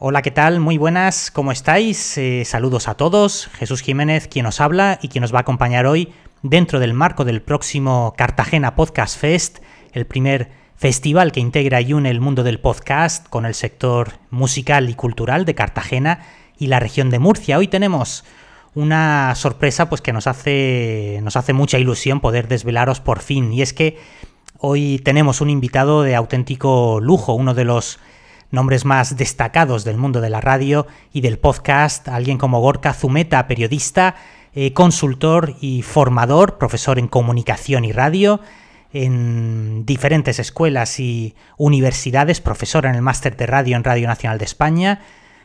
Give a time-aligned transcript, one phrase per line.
[0.00, 0.60] Hola, ¿qué tal?
[0.60, 2.16] Muy buenas, ¿cómo estáis?
[2.18, 3.48] Eh, saludos a todos.
[3.54, 6.12] Jesús Jiménez, quien os habla y quien nos va a acompañar hoy
[6.42, 9.58] dentro del marco del próximo Cartagena Podcast Fest,
[9.92, 14.88] el primer festival que integra y une el mundo del podcast con el sector musical
[14.88, 16.20] y cultural de Cartagena
[16.56, 17.58] y la región de Murcia.
[17.58, 18.24] Hoy tenemos
[18.76, 23.62] una sorpresa pues que nos hace nos hace mucha ilusión poder desvelaros por fin y
[23.62, 23.98] es que
[24.58, 27.98] hoy tenemos un invitado de auténtico lujo, uno de los
[28.50, 33.46] nombres más destacados del mundo de la radio y del podcast, alguien como Gorka Zumeta,
[33.46, 34.14] periodista,
[34.54, 38.40] eh, consultor y formador, profesor en comunicación y radio
[38.92, 44.46] en diferentes escuelas y universidades, profesor en el máster de radio en Radio Nacional de
[44.46, 45.00] España.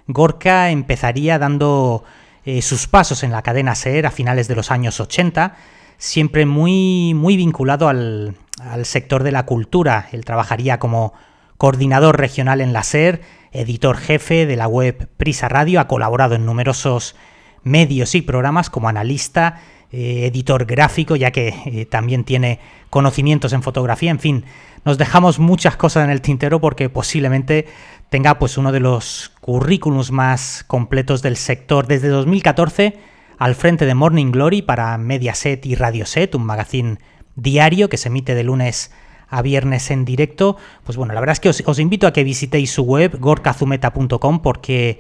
[0.07, 2.03] Gorka empezaría dando
[2.45, 5.55] eh, sus pasos en la cadena SER a finales de los años 80,
[5.97, 10.07] siempre muy, muy vinculado al, al sector de la cultura.
[10.11, 11.13] Él trabajaría como
[11.57, 13.21] coordinador regional en la SER,
[13.51, 17.15] editor jefe de la web Prisa Radio, ha colaborado en numerosos
[17.63, 19.61] medios y programas como analista,
[19.91, 24.45] eh, editor gráfico, ya que eh, también tiene conocimientos en fotografía, en fin,
[24.85, 27.67] nos dejamos muchas cosas en el tintero porque posiblemente
[28.09, 31.87] tenga pues uno de los currículums más completos del sector.
[31.87, 32.97] Desde 2014
[33.37, 36.97] al frente de Morning Glory para Mediaset y Radioset, un magazine
[37.35, 38.91] diario que se emite de lunes
[39.33, 42.71] a viernes en directo, pues bueno, la verdad es que os, invito a que visitéis
[42.71, 44.99] su web, gorkazumeta.com, porque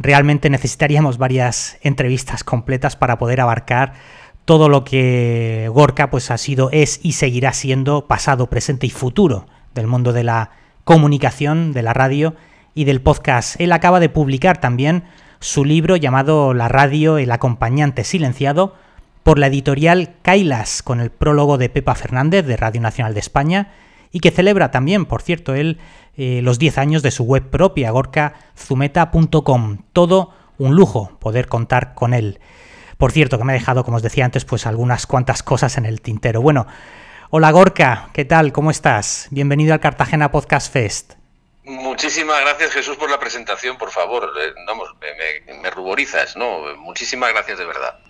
[0.00, 3.94] realmente necesitaríamos varias entrevistas completas para poder abarcar
[4.44, 9.46] todo lo que Gorka pues ha sido, es y seguirá siendo pasado, presente y futuro
[9.74, 10.50] del mundo de la
[10.82, 12.34] comunicación, de la radio
[12.74, 13.60] y del podcast.
[13.60, 15.04] Él acaba de publicar también
[15.38, 18.74] su libro llamado La radio, el acompañante silenciado,
[19.28, 23.74] por la editorial Kailas, con el prólogo de Pepa Fernández de Radio Nacional de España,
[24.10, 25.78] y que celebra también, por cierto, él
[26.16, 29.82] eh, los 10 años de su web propia, gorkazumeta.com.
[29.92, 32.40] Todo un lujo poder contar con él.
[32.96, 35.84] Por cierto, que me ha dejado, como os decía antes, pues algunas cuantas cosas en
[35.84, 36.40] el tintero.
[36.40, 36.66] Bueno,
[37.28, 38.50] hola Gorka, ¿qué tal?
[38.50, 39.28] ¿Cómo estás?
[39.30, 41.16] Bienvenido al Cartagena Podcast Fest.
[41.64, 44.32] Muchísimas gracias Jesús por la presentación, por favor.
[44.42, 46.74] Eh, vamos, me, me ruborizas, ¿no?
[46.78, 48.07] Muchísimas gracias de verdad.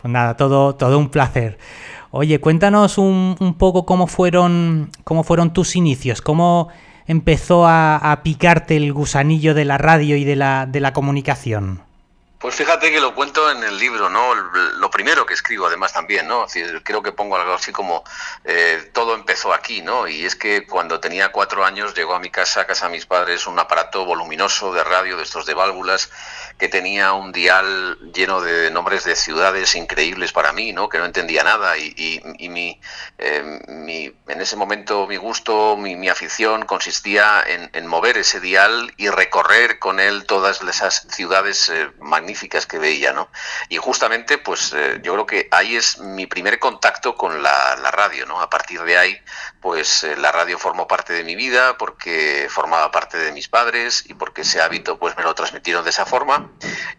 [0.00, 1.58] Pues nada, todo, todo un placer.
[2.10, 6.68] Oye, cuéntanos un, un poco cómo fueron, cómo fueron tus inicios, cómo
[7.06, 11.85] empezó a, a, picarte el gusanillo de la radio y de la, de la comunicación.
[12.38, 14.34] Pues fíjate que lo cuento en el libro, ¿no?
[14.34, 16.46] Lo primero que escribo, además, también, ¿no?
[16.84, 18.04] creo que pongo algo así como
[18.44, 20.06] eh, todo empezó aquí, ¿no?
[20.06, 23.06] Y es que cuando tenía cuatro años llegó a mi casa, a casa de mis
[23.06, 26.10] padres, un aparato voluminoso de radio, de estos de válvulas,
[26.58, 30.90] que tenía un dial lleno de nombres de ciudades increíbles para mí, ¿no?
[30.90, 32.20] Que no entendía nada y,
[33.18, 38.92] eh, mi, en ese momento mi gusto, mi, afición consistía en, en, mover ese dial
[38.96, 42.35] y recorrer con él todas esas ciudades eh, magníficas
[42.66, 43.28] que veía, ¿no?
[43.68, 48.26] Y justamente, pues eh, yo creo que ahí es mi primer contacto con la, radio,
[48.26, 48.40] ¿no?
[48.40, 49.18] A partir de ahí,
[49.60, 54.04] pues eh, la radio formó parte de mi vida porque formaba parte de mis padres
[54.06, 56.50] y porque ese hábito pues me lo transmitieron de esa forma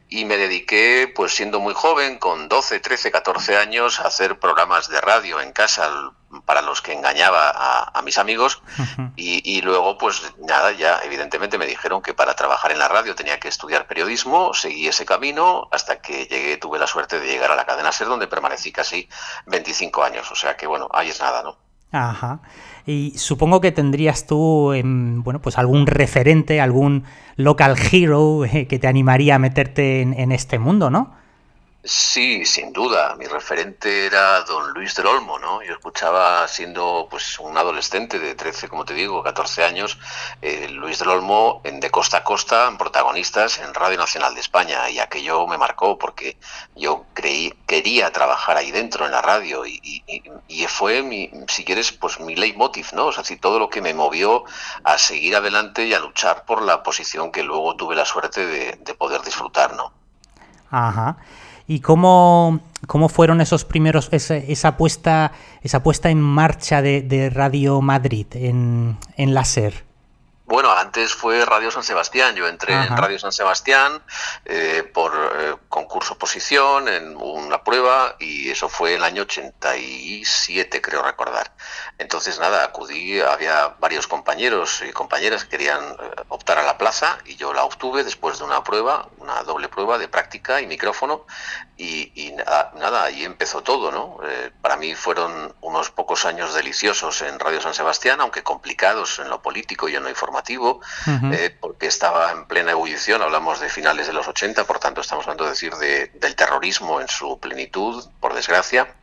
[0.09, 4.89] y me dediqué, pues siendo muy joven, con 12, 13, 14 años, a hacer programas
[4.89, 6.13] de radio en casa
[6.45, 9.11] para los que engañaba a, a mis amigos uh -huh.
[9.15, 13.15] y, y, luego pues nada, ya evidentemente me dijeron que para trabajar en la radio
[13.15, 17.51] tenía que estudiar periodismo, seguí ese camino hasta que llegué, tuve la suerte de llegar
[17.51, 19.09] a la cadena SER donde permanecí casi
[19.47, 21.57] 25 años, o sea que bueno, ahí es nada, ¿no?
[21.91, 22.41] Ajá.
[22.85, 27.05] Y supongo que tendrías tú, eh, bueno, pues algún referente, algún
[27.35, 31.15] local hero eh, que te animaría a meterte en, en este mundo, ¿no?
[31.87, 33.15] Sí, sin duda.
[33.15, 35.63] Mi referente era don Luis del Olmo, ¿no?
[35.63, 39.97] Yo escuchaba, siendo pues un adolescente de 13, como te digo, 14 años,
[40.41, 44.41] eh, Luis del Olmo en De Costa a Costa, en protagonistas en Radio Nacional de
[44.41, 44.89] España.
[44.89, 46.37] Y aquello me marcó porque
[46.75, 49.65] yo creí, quería trabajar ahí dentro, en la radio.
[49.65, 53.05] Y, y, y fue, mi, si quieres, pues mi leitmotiv, ¿no?
[53.05, 54.43] O sea, todo lo que me movió
[54.83, 58.73] a seguir adelante y a luchar por la posición que luego tuve la suerte de,
[58.73, 59.93] de poder disfrutar, ¿no?
[60.69, 61.15] Ajá.
[61.67, 67.29] ¿Y cómo, cómo fueron esos primeros, esa, esa, puesta, esa puesta en marcha de, de
[67.29, 69.86] Radio Madrid en, en la SER?
[70.47, 72.33] Bueno, antes fue Radio San Sebastián.
[72.33, 72.87] Yo entré Ajá.
[72.87, 74.01] en Radio San Sebastián
[74.45, 81.03] eh, por eh, concurso oposición en una prueba y eso fue el año 87, creo
[81.03, 81.51] recordar.
[81.97, 85.95] Entonces, nada, acudí, había varios compañeros y compañeras que querían eh,
[86.29, 89.97] optar a la plaza y yo la obtuve después de una prueba, una doble prueba
[89.97, 91.25] de práctica y micrófono,
[91.79, 92.33] y,
[92.75, 94.17] nada, ahí empezó todo, ¿no?
[94.23, 99.29] Eh, para mí fueron unos pocos años deliciosos en Radio San Sebastián, aunque complicados en
[99.29, 100.36] lo político y en lo informativo,
[101.07, 105.25] eh, porque estaba en plena ebullición, hablamos de finales de los 80, por tanto estamos
[105.25, 108.95] hablando de decir del terrorismo en su plenitud, por desgracia,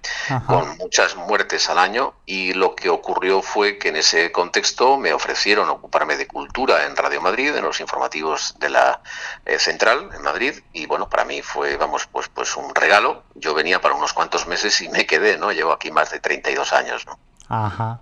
[0.46, 5.12] con muchas muertes al año, y lo que ocurrió fue que en ese contexto me
[5.12, 9.00] ofrecieron ocuparme de cultura en Radio Madrid, en los informativos de la
[9.44, 13.22] eh, central en Madrid, y bueno, para mí fue, vamos, pues, pues un un regalo.
[13.34, 15.52] Yo venía para unos cuantos meses y me quedé, ¿no?
[15.52, 17.18] Llevo aquí más de 32 años, ¿no?
[17.48, 18.00] Ajá,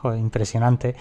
[0.00, 0.96] Joder, impresionante.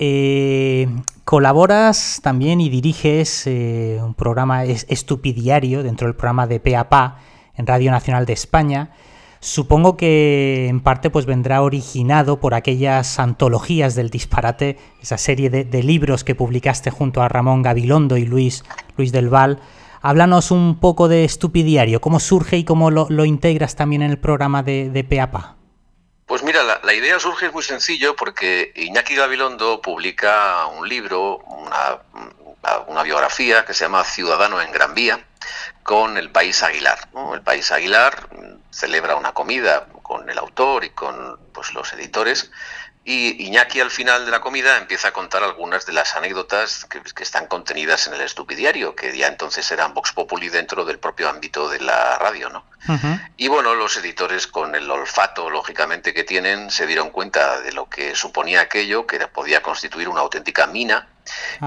[0.00, 0.88] Eh,
[1.24, 7.18] colaboras también y diriges eh, un programa estupidiario dentro del programa de PAPA
[7.56, 8.92] en Radio Nacional de España.
[9.40, 15.82] Supongo que en parte pues vendrá originado por aquellas antologías del disparate, esa serie de,
[15.82, 18.64] libros que publicaste junto a Ramón Gabilondo y Luis,
[18.96, 19.58] Luis del Val,
[20.00, 24.62] Háblanos un poco de Estupidiario, cómo surge y cómo lo, integras también en el programa
[24.62, 25.57] de, de PEAPA.
[26.28, 33.02] Pues mira, la, idea surge es muy sencillo porque Iñaki Gabilondo publica un libro, una,
[33.02, 35.24] biografía que se llama Ciudadano en Gran Vía
[35.82, 36.98] con el País Aguilar.
[37.32, 38.28] El País Aguilar
[38.70, 42.50] celebra una comida con el autor y con pues, los editores
[43.08, 47.00] y Iñaki al final de la comida empieza a contar algunas de las anécdotas que,
[47.22, 51.70] están contenidas en el estupidiario, que ya entonces eran Vox Populi dentro del propio ámbito
[51.70, 52.66] de la radio, ¿no?
[53.38, 57.88] Y bueno, los editores con el olfato, lógicamente, que tienen, se dieron cuenta de lo
[57.88, 61.08] que suponía aquello, que podía constituir una auténtica mina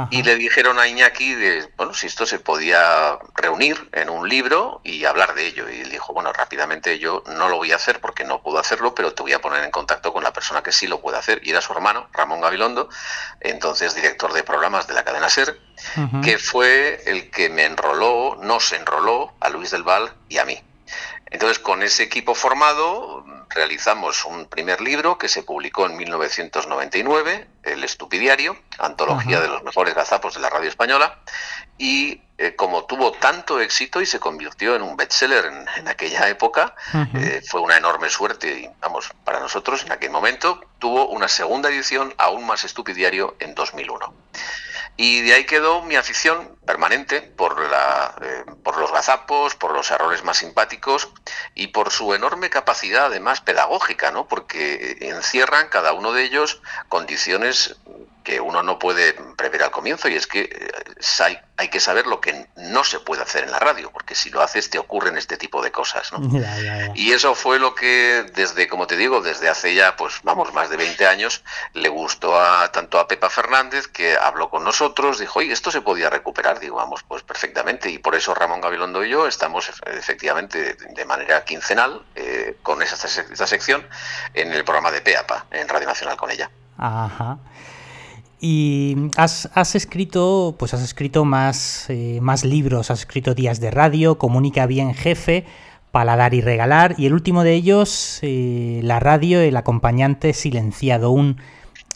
[0.09, 4.81] y le dijeron a Iñaki de, bueno, si esto se podía reunir en un libro
[4.83, 5.69] y hablar de ello.
[5.69, 8.95] Y él dijo, bueno, rápidamente yo no lo voy a hacer porque no puedo hacerlo,
[8.95, 11.41] pero te voy a poner en contacto con la persona que sí lo puede hacer.
[11.43, 12.89] Y era su hermano, Ramón Gabilondo,
[13.39, 15.59] entonces director de programas de la cadena SER,
[16.23, 20.61] que fue el que me enroló, nos enroló a Luis del Val y a mí.
[21.31, 27.83] Entonces, con ese equipo formado, realizamos un primer libro que se publicó en 1999, El
[27.85, 31.19] Estupidiario, antología de los mejores gazapos de la radio española,
[31.77, 36.27] y eh, como tuvo tanto éxito y se convirtió en un bestseller en, en aquella
[36.27, 36.75] época,
[37.15, 41.69] eh, fue una enorme suerte, y vamos, para nosotros en aquel momento, tuvo una segunda
[41.69, 44.13] edición aún más estupidiario en 2001.
[44.97, 49.89] Y de ahí quedó mi afición permanente por, la, eh, por los gazapos, por los
[49.89, 51.09] errores más simpáticos
[51.55, 54.27] y por su enorme capacidad además pedagógica, ¿no?
[54.27, 57.77] porque encierran cada uno de ellos condiciones
[58.23, 60.71] que uno no puede prever al comienzo y es que eh,
[61.57, 64.41] hay, que saber lo que no se puede hacer en la radio, porque si lo
[64.41, 66.11] haces te ocurren este tipo de cosas.
[66.11, 66.19] ¿no?
[66.95, 70.69] Y eso fue lo que desde, como te digo, desde hace ya, pues vamos, más
[70.69, 75.39] de 20 años, le gustó a, tanto a Pepa Fernández, que habló con nosotros, dijo,
[75.39, 79.09] oye, esto se podía recuperar, digo, vamos, pues perfectamente, y por eso Ramón Gabilondo y
[79.09, 83.87] yo estamos efectivamente de manera quincenal eh, con esa, esa sección
[84.33, 86.49] en el programa de PEAPA, en Radio Nacional con ella.
[86.77, 87.37] Ajá.
[88.43, 94.17] Y has, escrito, pues has escrito más, eh, más libros, has escrito Días de Radio,
[94.17, 95.45] Comunica bien jefe,
[95.91, 101.37] Paladar y regalar, y el último de ellos, eh, La radio, el acompañante silenciado, un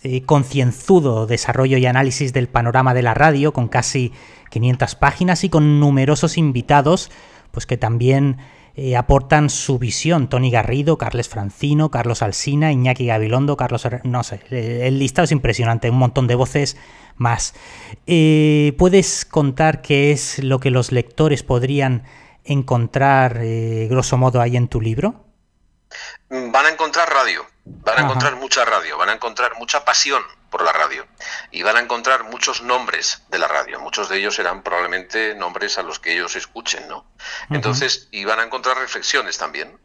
[0.04, 4.12] eh, concienzudo desarrollo y análisis del panorama de la radio, con casi
[4.52, 7.10] 500 páginas y con numerosos invitados,
[7.50, 8.38] pues que también
[8.76, 10.28] eh, aportan su visión.
[10.28, 13.88] Tony Garrido, Carles Francino, Carlos Alsina, Iñaki Gabilondo, Carlos...
[14.04, 16.78] No sé, el listado es impresionante, un montón de voces
[17.16, 17.54] más.
[18.06, 22.04] Eh, ¿Puedes contar qué es lo que los lectores podrían
[22.44, 25.24] encontrar, eh, grosso modo, ahí en tu libro?
[26.30, 30.22] Van a encontrar radio, van a encontrar mucha radio, van a encontrar mucha pasión
[30.56, 31.06] por la radio
[31.52, 33.78] y van a encontrar muchos nombres de la radio.
[33.82, 37.06] Muchos de ellos serán probablemente nombres a los que ellos escuchen, ¿no?
[37.50, 39.78] Entonces, y van a encontrar reflexiones también,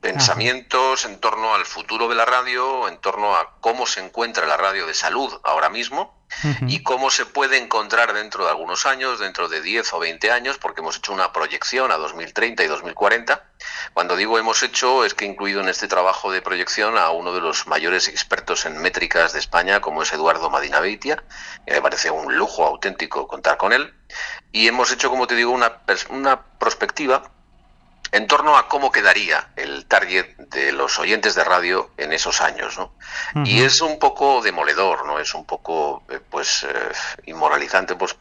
[0.00, 4.56] pensamientos en torno al futuro de la radio, en torno a cómo se encuentra la
[4.56, 6.19] radio de salud ahora mismo
[6.66, 10.58] y cómo se puede encontrar dentro de algunos años, dentro de 10 o 20 años,
[10.58, 13.44] porque hemos hecho una proyección a 2030 y 2040.
[13.92, 17.32] Cuando digo hemos hecho, es que he incluido en este trabajo de proyección a uno
[17.32, 21.22] de los mayores expertos en métricas de España, como es Eduardo Madina Beitia,
[21.66, 23.94] que me parece un lujo auténtico contar con él.
[24.52, 27.30] Y hemos hecho, como te digo, una, una perspectiva
[28.12, 32.76] en torno a cómo quedaría el target de los oyentes de radio en esos años,
[32.78, 32.92] ¿no?
[33.44, 35.18] Y es un poco demoledor, ¿no?
[35.18, 36.92] Es un poco, eh, pues, eh,
[37.26, 38.16] inmoralizante, pues,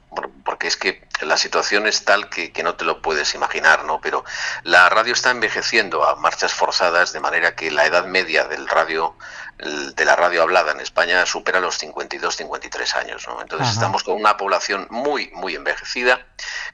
[0.45, 3.99] porque es que la situación es tal que, que, no te lo puedes imaginar, ¿no?
[3.99, 4.23] Pero
[4.63, 9.15] la radio está envejeciendo a marchas forzadas, de manera que la edad media del radio
[9.59, 13.27] de la radio hablada en España supera los 52-53 años.
[13.27, 13.41] ¿no?
[13.41, 16.21] Entonces estamos con una población muy, muy envejecida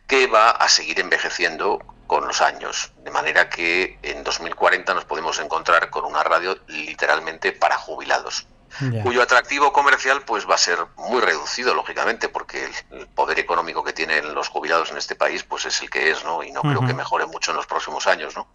[0.08, 5.40] que va a seguir envejeciendo con los años, de manera que en 2040 nos podemos
[5.40, 8.48] encontrar con una radio literalmente para jubilados
[9.04, 13.94] cuyo atractivo comercial pues va a ser muy reducido, lógicamente, porque el, poder económico que
[13.94, 16.44] tienen los jubilados en este país pues es el que es, ¿no?
[16.44, 18.48] Y no creo que mejore mucho en los próximos años, ¿no?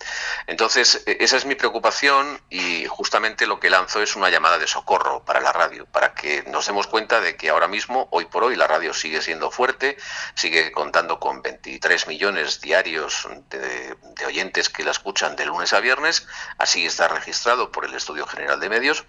[0.46, 4.66] Entonces, e, esa es mi preocupación y justamente lo que lanzo es una llamada de
[4.66, 8.44] socorro para la radio, para que nos demos cuenta de que ahora mismo, hoy por
[8.44, 9.96] hoy, la radio sigue siendo fuerte,
[10.34, 15.80] sigue contando con 23 millones diarios de, de oyentes que la escuchan de lunes a
[15.80, 16.26] viernes,
[16.58, 19.04] así está registrado por el Estudio General de Medios,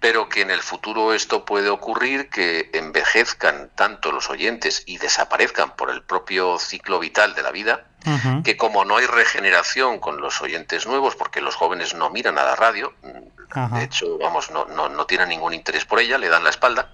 [0.00, 5.76] pero que en el futuro esto puede ocurrir, que envejezcan tanto los oyentes y desaparezcan
[5.76, 7.84] por el propio ciclo vital de la vida,
[8.44, 12.44] que como no hay regeneración con los oyentes nuevos, porque los jóvenes no miran a
[12.44, 12.94] la radio,
[13.54, 16.90] de hecho, vamos, no, no, no, tienen ningún interés por ella, le dan la espalda,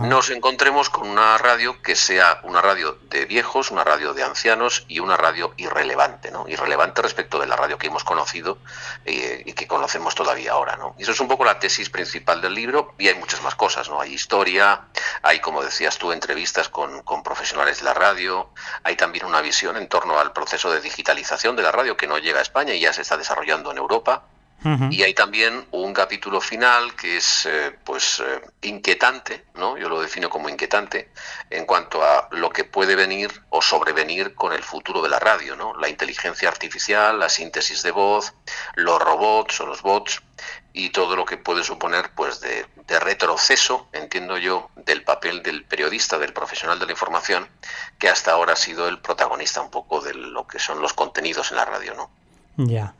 [0.00, 4.84] nos encontremos con una radio que sea una radio de viejos, una radio de ancianos
[4.88, 6.48] y una radio irrelevante, ¿no?
[6.48, 8.58] Irrelevante respecto de la radio que hemos conocido
[9.04, 10.96] eh, y que conocemos todavía ahora, ¿no?
[10.98, 13.88] Y eso es un poco la tesis principal del libro y hay muchas más cosas,
[13.88, 14.00] ¿no?
[14.00, 14.86] Hay historia,
[15.22, 18.50] hay, como decías tú, entrevistas con, con profesionales de la radio,
[18.82, 22.18] hay también una visión en torno al proceso de digitalización de la radio que no
[22.18, 24.24] llega a España y ya se está desarrollando en Europa
[24.90, 29.76] y hay también un capítulo final que es eh, pues eh, inquietante, ¿no?
[29.76, 31.10] Yo lo defino como inquietante
[31.50, 35.54] en cuanto a lo que puede venir o sobrevenir con el futuro de la radio,
[35.54, 35.76] ¿no?
[35.76, 38.32] La inteligencia artificial, la síntesis de voz,
[38.74, 40.22] los robots o los bots
[40.72, 45.64] y todo lo que puede suponer pues de, de retroceso, entiendo yo, del papel del
[45.64, 47.46] periodista, del profesional de la información,
[47.98, 51.50] que hasta ahora ha sido el protagonista un poco de lo que son los contenidos
[51.50, 52.10] en la radio, ¿no?
[52.56, 52.94] Ya.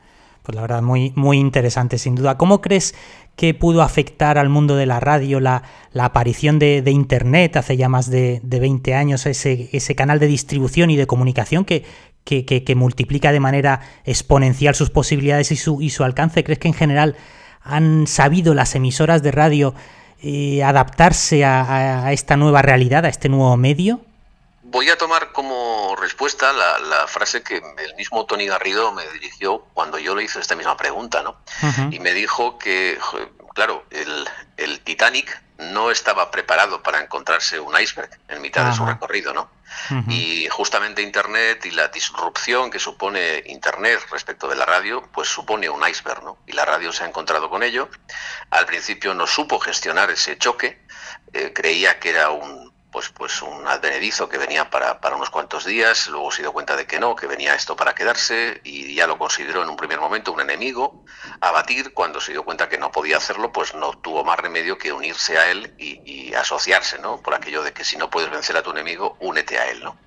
[0.45, 2.37] Pues la verdad, muy, muy interesante, sin duda.
[2.37, 2.93] ¿Cómo crees
[3.35, 5.63] que pudo afectar al mundo de la radio la,
[5.97, 10.97] aparición de, Internet hace ya más de, 20 años, ese, ese, canal de distribución y
[10.97, 11.83] de comunicación que,
[12.23, 16.43] que, multiplica de manera exponencial sus posibilidades y su, y su alcance?
[16.43, 17.15] ¿Crees que en general
[17.61, 19.73] han sabido las emisoras de radio
[20.21, 24.01] eh, adaptarse a esta nueva realidad, a este nuevo medio?
[24.67, 29.99] Voy a tomar como respuesta la, frase que el mismo Tony Garrido me dirigió cuando
[29.99, 31.37] yo le hice esta misma pregunta, ¿no?
[31.91, 32.97] Y me dijo que,
[33.53, 39.33] claro, el, Titanic no estaba preparado para encontrarse un iceberg en mitad de su recorrido,
[39.33, 39.51] ¿no?
[40.09, 45.69] Y justamente Internet y la disrupción que supone Internet respecto de la radio, pues supone
[45.69, 46.39] un iceberg, ¿no?
[46.47, 47.87] Y la radio se ha encontrado con ello.
[48.49, 50.81] Al principio no supo gestionar ese choque,
[51.33, 52.64] eh, creía que era un
[52.95, 56.77] pues, pues un advenedizo que venía para, para, unos cuantos días, luego se dio cuenta
[56.77, 59.99] de que no, que venía esto para quedarse y ya lo consideró en un primer
[59.99, 61.03] momento un enemigo
[61.41, 64.77] a batir, cuando se dio cuenta que no podía hacerlo, pues no tuvo más remedio
[64.77, 67.21] que unirse a él y, asociarse, ¿no?
[67.21, 69.97] Por aquello de que si no puedes vencer a tu enemigo, únete a él, ¿no?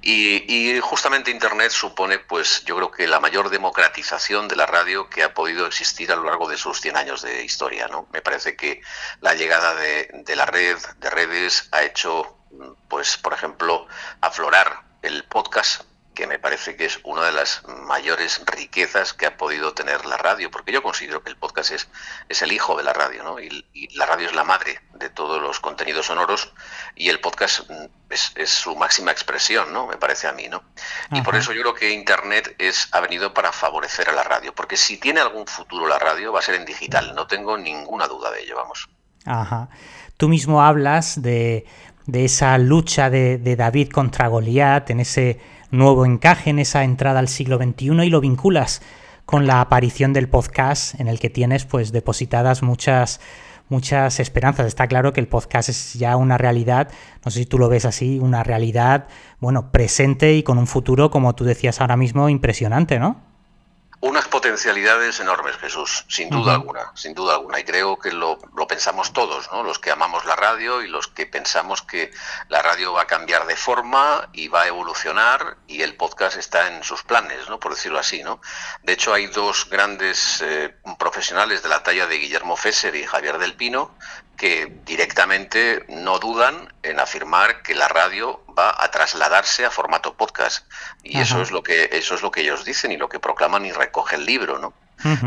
[0.00, 5.10] Y, y justamente Internet supone, pues yo creo que la mayor democratización de la radio
[5.10, 8.06] que ha podido existir a lo largo de sus 100 años de historia, ¿no?
[8.12, 8.80] Me parece que
[9.20, 12.15] la llegada de, de la red, de redes, ha hecho
[12.88, 13.86] pues, por ejemplo,
[14.20, 15.82] aflorar el podcast
[16.16, 20.16] que me parece que es una de las mayores riquezas que ha podido tener la
[20.16, 21.88] radio, porque yo considero que el podcast es,
[22.30, 23.38] es el hijo de la radio, ¿no?
[23.38, 26.52] Y, la radio es la madre de todos los contenidos sonoros
[26.94, 27.70] y el podcast
[28.08, 29.86] es, su máxima expresión, ¿no?
[29.86, 30.62] Me parece a mí, ¿no?
[31.12, 34.54] Y por eso yo creo que Internet es, ha venido para favorecer a la radio,
[34.54, 38.08] porque si tiene algún futuro la radio va a ser en digital, no tengo ninguna
[38.08, 38.88] duda de ello, vamos.
[39.26, 39.68] Ajá.
[40.16, 41.66] Tú mismo hablas de
[42.06, 45.38] de esa lucha de, David contra Goliat, en ese
[45.70, 48.82] nuevo encaje, en esa entrada al siglo XXI y lo vinculas
[49.24, 53.20] con la aparición del podcast en el que tienes pues depositadas muchas
[53.68, 54.66] muchas esperanzas.
[54.66, 56.88] Está claro que el podcast es ya una realidad,
[57.24, 59.08] no sé si tú lo ves así, una realidad,
[59.40, 63.35] bueno, presente y con un futuro, como tú decías ahora mismo, impresionante, ¿no?
[64.00, 67.58] Unas potencialidades enormes, Jesús, sin duda alguna, sin duda alguna.
[67.58, 68.38] Y creo que lo,
[68.68, 69.62] pensamos todos, ¿no?
[69.62, 72.12] Los que amamos la radio y los que pensamos que
[72.48, 76.68] la radio va a cambiar de forma y va a evolucionar y el podcast está
[76.68, 77.58] en sus planes, ¿no?
[77.58, 78.40] Por decirlo así, ¿no?
[78.82, 83.38] De hecho, hay dos grandes eh, profesionales de la talla de Guillermo Fesser y Javier
[83.38, 83.96] del Pino
[84.36, 90.66] que directamente no dudan en afirmar que la radio va a trasladarse a formato podcast.
[91.02, 93.64] Y eso es lo que eso es lo que ellos dicen y lo que proclaman
[93.64, 94.74] y recoge el libro no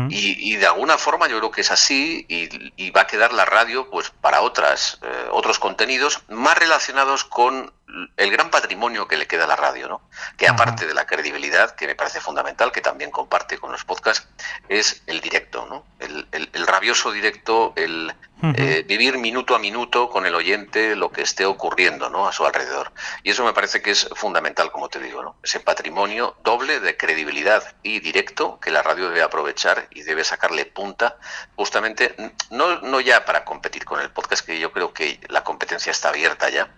[0.08, 3.88] y, de alguna forma yo creo que es así y, va a quedar la radio
[3.88, 7.72] pues para otras eh, otros contenidos más relacionados con
[8.16, 10.02] el gran patrimonio que le queda a la radio, ¿no?
[10.36, 14.28] Que aparte de la credibilidad, que me parece fundamental, que también comparte con los podcasts,
[14.68, 15.84] es el directo, ¿no?
[15.98, 18.14] El, rabioso directo, el
[18.54, 22.28] eh, vivir minuto a minuto con el oyente lo que esté ocurriendo, ¿no?
[22.28, 22.92] A su alrededor.
[23.22, 25.36] Y eso me parece que es fundamental, como te digo, ¿no?
[25.42, 30.64] Ese patrimonio doble de credibilidad y directo que la radio debe aprovechar y debe sacarle
[30.64, 31.16] punta,
[31.56, 32.14] justamente,
[32.50, 36.10] no, no ya para competir con el podcast, que yo creo que la competencia está
[36.10, 36.70] abierta ya,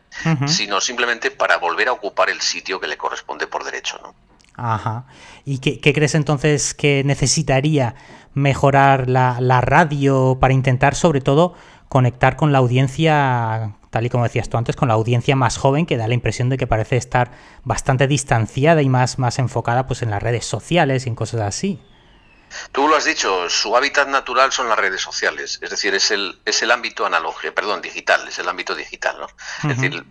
[0.46, 3.98] sino simplemente para volver a ocupar el sitio que le corresponde por derecho.
[4.02, 4.14] ¿no?
[4.56, 5.06] Ajá.
[5.44, 7.94] ¿Y qué, crees entonces que necesitaría
[8.34, 11.54] mejorar la, la, radio para intentar sobre todo
[11.88, 15.84] conectar con la audiencia, tal y como decías tú antes, con la audiencia más joven
[15.84, 17.32] que da la impresión de que parece estar
[17.64, 21.80] bastante distanciada y más, más enfocada pues, en las redes sociales y en cosas así?
[22.72, 26.40] Tú lo has dicho, su hábitat natural son las redes sociales, es decir, es el,
[26.44, 29.26] es el ámbito analógico, perdón, digital, es el ámbito digital, ¿no?
[29.70, 30.04] Es decir,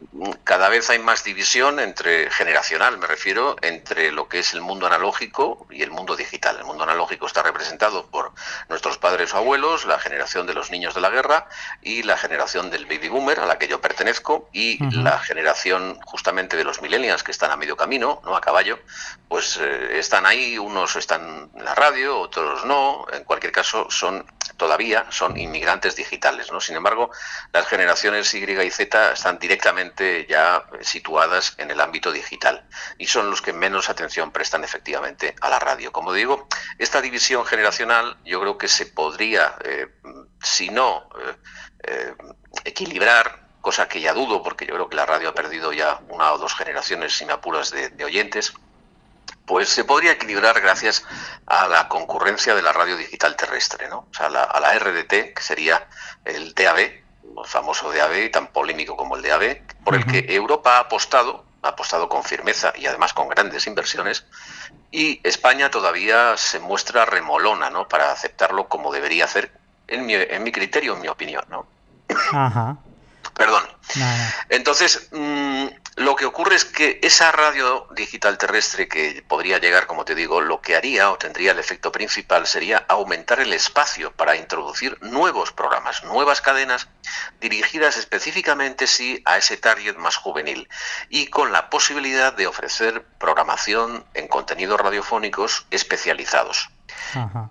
[0.44, 4.88] cada vez hay más división entre, generacional me refiero, entre lo que es el mundo
[4.88, 6.58] analógico y el mundo digital.
[6.58, 8.32] El mundo analógico está representado por
[8.70, 11.48] nuestros padres o abuelos, la generación de los niños de la guerra
[11.82, 16.58] y la generación del baby boomer, a la que yo pertenezco, y la generación justamente
[16.58, 18.80] de los millennials que están a medio camino, no a caballo,
[19.28, 24.26] pues eh, están ahí, unos están en la radio, otros no, en cualquier caso son
[24.58, 26.62] todavía son inmigrantes digitales, ¿no?
[26.62, 27.10] Sin embargo,
[27.52, 32.64] las generaciones Y y Z están directamente ya situadas en el ámbito digital
[32.98, 35.92] y son los que menos atención prestan efectivamente a la radio.
[35.92, 36.48] Como digo,
[36.78, 39.88] esta división generacional yo creo que se podría, eh,
[40.44, 41.36] si no eh,
[41.84, 42.14] eh,
[42.64, 46.34] equilibrar, cosa que ya dudo, porque yo creo que la radio ha perdido ya una
[46.34, 48.54] o dos generaciones, sin apuros, de oyentes,
[49.46, 51.04] pues se podría equilibrar gracias
[51.46, 54.08] a la concurrencia de la radio digital terrestre, ¿no?
[54.10, 55.88] O sea, a la RDT, que sería
[56.26, 57.02] el DAB, el
[57.46, 62.08] famoso DAB, tan polémico como el DAB, por el que Europa ha apostado, ha apostado
[62.10, 64.26] con firmeza y además con grandes inversiones,
[64.92, 67.88] y España todavía se muestra remolona, ¿no?
[67.88, 69.52] Para aceptarlo como debería hacer,
[69.88, 71.66] en mi, en mi criterio, en mi opinión, ¿no?
[72.34, 72.78] Ajá.
[73.36, 73.64] Perdón.
[74.50, 75.68] Entonces, mm,
[75.98, 80.40] lo que ocurre es que esa radio digital terrestre que podría llegar, como te digo,
[80.40, 85.52] lo que haría o tendría el efecto principal sería aumentar el espacio para introducir nuevos
[85.52, 86.88] programas, nuevas cadenas
[87.42, 90.70] dirigidas específicamente sí a ese target más juvenil
[91.10, 96.70] y con la posibilidad de ofrecer programación en contenidos radiofónicos especializados.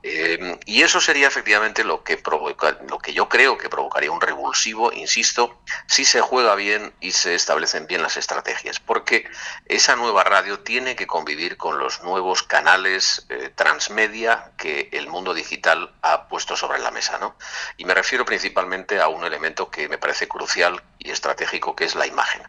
[0.02, 4.20] Em, y eso sería efectivamente lo que provoca, lo que yo creo que provocaría un
[4.20, 9.28] revulsivo, insisto, si se juega bien y se establecen bien las estrategias, porque
[9.66, 15.34] esa nueva radio tiene que convivir con los nuevos canales eh, transmedia que el mundo
[15.34, 17.36] digital ha puesto sobre la mesa, ¿no?
[17.76, 21.94] Y me refiero principalmente a un elemento que me parece crucial y estratégico, que es
[21.94, 22.42] la imagen.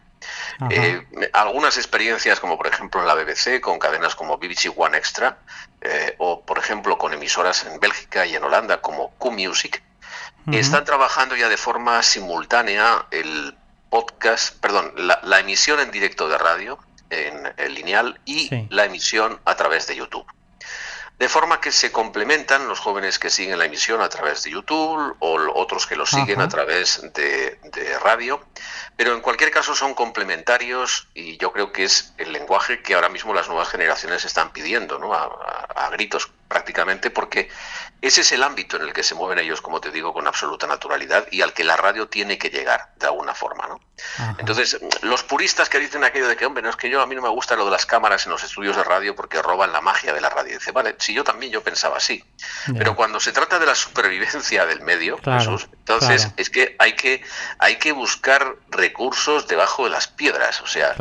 [0.70, 5.38] Eh, algunas experiencias, como por ejemplo en la BBC, con cadenas como BBC One Extra,
[5.80, 9.82] eh, o por ejemplo con emisoras en Bélgica y en Holanda como Q-Music,
[10.50, 13.56] están trabajando ya de forma simultánea el
[13.90, 16.78] podcast, perdón, la, emisión en directo de radio
[17.10, 20.26] en, el lineal y la emisión a través de YouTube.
[21.22, 25.14] De forma que se complementan los jóvenes que siguen la emisión a través de YouTube
[25.20, 27.60] o otros que lo siguen a través de,
[28.02, 28.44] radio,
[28.96, 33.08] pero en cualquier caso son complementarios y yo creo que es el lenguaje que ahora
[33.08, 35.14] mismo las nuevas generaciones están pidiendo, ¿no?
[35.14, 37.48] a gritos prácticamente porque
[38.02, 40.66] ese es el ámbito en el que se mueven ellos, como te digo, con absoluta
[40.66, 43.68] naturalidad y al que la radio tiene que llegar de alguna forma.
[43.68, 43.80] ¿no?
[44.38, 47.14] Entonces, los puristas que dicen aquello de que, hombre, no es que yo a mí
[47.14, 49.80] no me gusta lo de las cámaras en los estudios de radio porque roban la
[49.80, 50.58] magia de la radio.
[50.58, 52.24] Dice, vale, si yo también yo pensaba así.
[52.76, 57.22] Pero cuando se trata de la supervivencia del medio, entonces es que hay que
[57.58, 60.60] hay que buscar recursos debajo de las piedras.
[60.60, 60.94] O sea,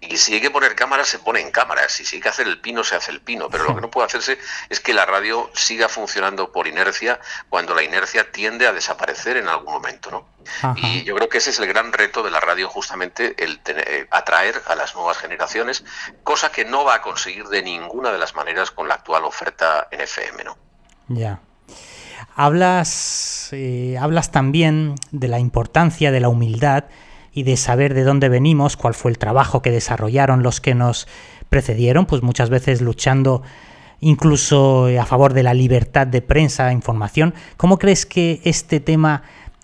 [0.00, 1.98] y si hay que poner cámaras, se ponen cámaras.
[1.98, 3.50] Y si hay que hacer el pino, se hace el pino.
[3.50, 7.74] Pero lo que no puede hacerse es que la radio siga funcionando por inercia cuando
[7.74, 10.10] la inercia tiende a desaparecer en algún momento.
[10.10, 10.76] ¿no?
[10.76, 14.06] Y yo creo que ese es el gran reto de la radio, justamente el eh,
[14.12, 15.84] atraer a las nuevas generaciones,
[16.22, 19.88] cosa que no va a conseguir de ninguna de las maneras con la actual oferta
[19.90, 20.44] en FM.
[20.44, 20.56] ¿no?
[21.08, 21.40] Ya.
[22.36, 26.84] Hablas, eh, hablas también de la importancia de la humildad
[27.38, 31.06] y de saber de dónde venimos, cuál fue el trabajo que desarrollaron los que nos
[31.48, 33.42] precedieron, pues muchas veces luchando
[34.00, 37.34] incluso a favor de la libertad de prensa, información.
[37.56, 39.22] ¿Cómo crees que este tema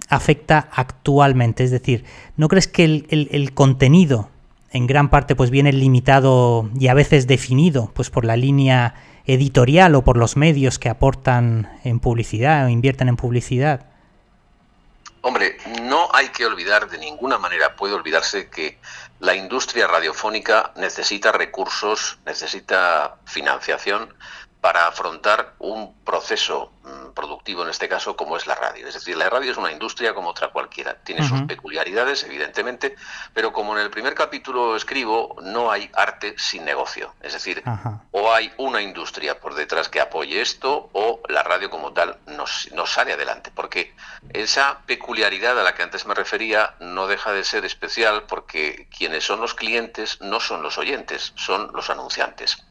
[0.08, 1.64] afecta actualmente?
[1.64, 2.04] Es decir,
[2.36, 4.28] ¿no crees que el, contenido
[4.70, 8.94] en gran parte pues viene limitado y a veces definido pues por la línea
[9.26, 13.93] editorial o por los medios que aportan en publicidad o invierten en publicidad?
[15.26, 18.78] Hombre, no hay que olvidar de ninguna manera, puede olvidarse que
[19.20, 24.14] la industria radiofónica necesita recursos, necesita financiación
[24.64, 28.88] para afrontar un proceso mm, productivo en este caso como es la radio.
[28.88, 30.94] Es decir, la radio es una industria como otra cualquiera.
[31.04, 32.96] Tiene sus peculiaridades, evidentemente,
[33.34, 37.12] pero como en el primer capítulo escribo, no hay arte sin negocio.
[37.20, 37.62] Es decir,
[38.10, 42.46] o hay una industria por detrás que apoye esto o la radio como tal no,
[42.72, 43.52] no sale adelante.
[43.54, 43.94] Porque
[44.32, 49.24] esa peculiaridad a la que antes me refería no deja de ser especial porque quienes
[49.24, 52.64] son los clientes no son los oyentes, son los anunciantes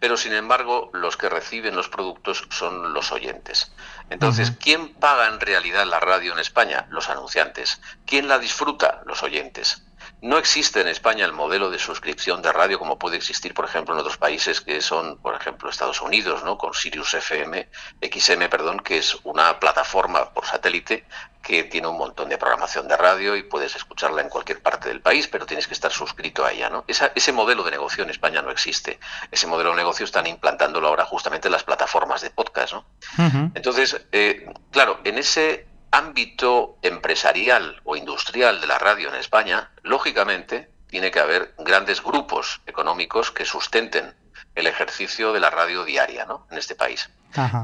[0.00, 3.72] pero sin embargo los que reciben los productos son los oyentes.
[4.10, 6.86] Entonces, ¿quién paga en realidad la radio en España?
[6.90, 7.80] Los anunciantes.
[8.06, 9.02] ¿Quién la disfruta?
[9.06, 9.82] Los oyentes.
[10.24, 13.92] No existe en España el modelo de suscripción de radio como puede existir, por ejemplo,
[13.92, 16.56] en otros países que son, por ejemplo, Estados Unidos, ¿no?
[16.56, 17.68] Con Sirius FM,
[18.00, 21.04] XM, perdón, que es una plataforma por satélite
[21.42, 25.02] que tiene un montón de programación de radio y puedes escucharla en cualquier parte del
[25.02, 26.86] país, pero tienes que estar suscrito a ella, ¿no?
[26.88, 28.98] ese modelo de negocio en España no existe.
[29.30, 32.86] Ese modelo de negocio están implantándolo ahora justamente las plataformas de podcast, ¿no?
[33.54, 40.68] Entonces, eh, claro, en ese ámbito empresarial o industrial de la radio en España, lógicamente
[40.88, 44.12] tiene que haber grandes grupos económicos que sustenten
[44.56, 46.46] el ejercicio de la radio diaria ¿no?
[46.50, 47.08] en este país.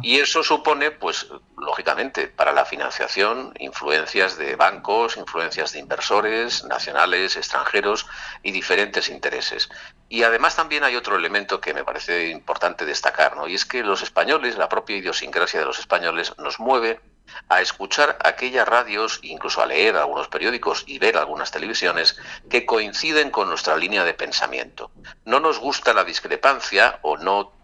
[0.03, 7.37] Y eso supone, pues, lógicamente, para la financiación, influencias de bancos, influencias de inversores nacionales,
[7.37, 8.07] extranjeros
[8.43, 9.69] y diferentes intereses.
[10.09, 13.47] Y además también hay otro elemento que me parece importante destacar, ¿no?
[13.47, 17.01] Y es que los españoles, la propia idiosincrasia de los españoles, nos mueve
[17.49, 23.31] a escuchar aquellas radios, incluso a leer algunos periódicos y ver algunas televisiones que coinciden
[23.31, 24.91] con nuestra línea de pensamiento.
[25.25, 27.60] No nos gusta la discrepancia o no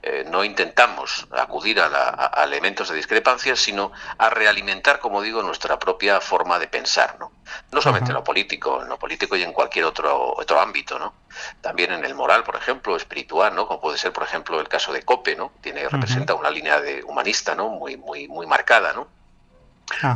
[0.00, 6.20] eh, no intentamos acudir a, elementos de discrepancia, sino a realimentar, como digo, nuestra propia
[6.20, 7.32] forma de pensar, ¿no?
[7.72, 11.14] No solamente en lo político, en lo político y en cualquier otro, otro ámbito, ¿no?
[11.60, 13.66] También en el moral, por ejemplo, espiritual, ¿no?
[13.66, 15.50] Como puede ser, por ejemplo, el caso de Cope, ¿no?
[15.60, 17.68] Tiene, representa una línea de humanista, ¿no?
[17.68, 19.08] Muy, muy, muy marcada, ¿no?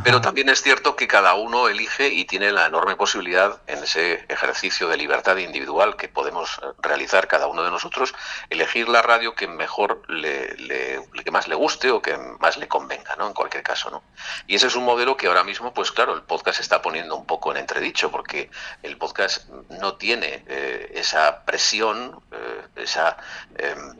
[0.03, 4.25] Pero también es cierto que cada uno elige y tiene la enorme posibilidad en ese
[4.29, 8.13] ejercicio de libertad individual que podemos eh, realizar cada uno de nosotros,
[8.49, 13.15] elegir la radio que mejor le, que más le guste o que más le convenga,
[13.15, 13.27] ¿no?
[13.27, 14.03] En cualquier caso, ¿no?
[14.47, 17.25] Y ese es un modelo que ahora mismo, pues claro, el podcast está poniendo un
[17.25, 18.49] poco en entredicho porque
[18.83, 23.17] el podcast no tiene eh, esa presión, eh, esa
[23.57, 23.95] em,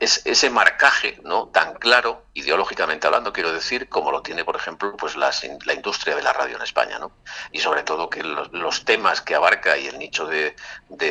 [0.00, 1.48] es, ese marcaje, ¿no?
[1.48, 5.30] Tan claro ideológicamente hablando, quiero decir, como lo tiene, por ejemplo, pues la,
[5.64, 7.12] la industria de la radio en España, ¿no?
[7.50, 10.54] Y sobre todo que los, temas que abarca y el nicho de,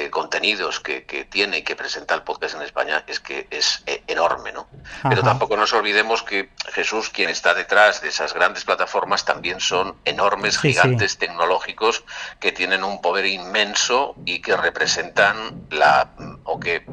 [0.10, 4.52] contenidos que, tiene y que presenta el podcast en España es que es eh, enorme,
[4.52, 4.68] ¿no?
[5.08, 9.96] Pero tampoco nos olvidemos que Jesús, quien está detrás de esas grandes plataformas, también son
[10.06, 12.04] enormes, gigantes tecnológicos
[12.40, 16.12] que tienen un poder inmenso y que representan la
[16.44, 16.86] o que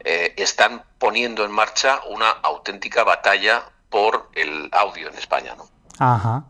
[0.00, 5.68] eh, están poniendo en marcha una auténtica batalla por el audio en España, ¿no?
[6.00, 6.46] Ajá.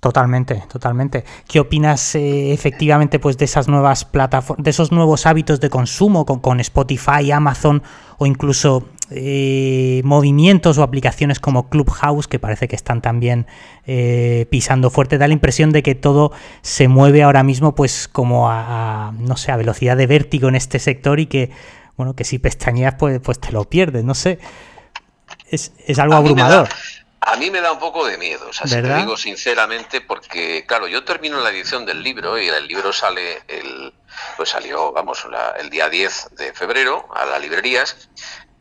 [0.00, 1.24] Totalmente, totalmente.
[1.46, 6.24] ¿Qué opinas eh, efectivamente pues de esas nuevas plataformas, de esos nuevos hábitos de consumo
[6.24, 7.82] con, Spotify, Amazon
[8.16, 13.46] o incluso eh, movimientos o aplicaciones como Clubhouse que parece que están también
[13.86, 15.18] eh, pisando fuerte?
[15.18, 16.32] Da la impresión de que todo
[16.62, 20.78] se mueve ahora mismo pues como a, no sé, a velocidad de vértigo en este
[20.78, 21.50] sector y que
[21.98, 24.38] bueno, que si pestañeas pues, pues te lo pierdes, no sé.
[25.50, 26.68] Es, algo abrumador.
[27.22, 30.64] A mí me da un poco de miedo, o sea, si te digo sinceramente, porque,
[30.66, 33.92] claro, yo termino la edición del libro y el libro sale, el,
[34.38, 35.26] pues salió, vamos,
[35.58, 38.08] el día 10 de febrero a las librerías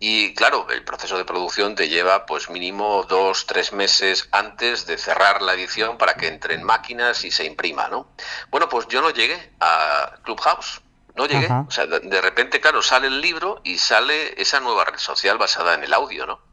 [0.02, 4.98] y, claro, el proceso de producción te lleva, pues mínimo dos, tres meses antes de
[4.98, 8.08] cerrar la edición para que entre en máquinas y se imprima, ¿no?
[8.50, 10.82] Bueno, pues yo no llegué a Clubhouse,
[11.16, 11.48] no llegué.
[11.52, 15.74] O sea, de, repente, claro, sale el libro y sale esa nueva red social basada
[15.74, 16.49] en el audio, ¿no?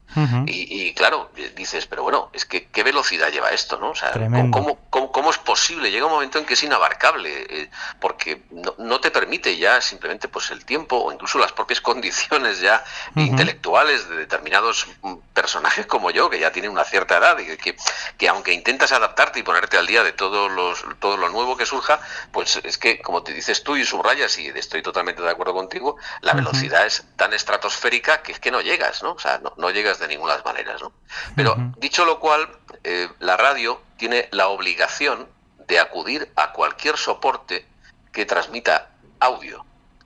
[0.47, 3.91] Y, claro, dices, pero bueno, es que qué velocidad lleva esto, ¿no?
[3.91, 4.13] O sea,
[4.51, 5.91] ¿cómo, cómo, es posible?
[5.91, 8.43] Llega un momento en que es inabarcable, eh, porque
[8.79, 12.83] no, te permite ya simplemente pues el tiempo o incluso las propias condiciones ya
[13.15, 17.77] intelectuales de determinados mm, personajes como yo, que ya tienen una cierta edad y que,
[18.17, 21.67] que aunque intentas adaptarte y ponerte al día de todos los, todo lo nuevo que
[21.67, 22.01] surja,
[22.33, 25.97] pues es que, como te dices tú y subrayas, y estoy totalmente de acuerdo contigo,
[26.21, 29.13] la velocidad es tan estratosférica que es que no llegas, ¿no?
[29.13, 30.81] O sea, no, no llegas de ninguna maneras.
[30.81, 30.93] ¿no?
[31.35, 32.49] Pero dicho lo cual,
[32.85, 35.29] eh, la radio tiene la obligación
[35.67, 37.67] de acudir a cualquier soporte
[38.13, 39.65] que transmita audio.